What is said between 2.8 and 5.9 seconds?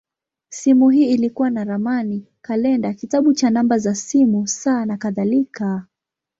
kitabu cha namba za simu, saa, nakadhalika.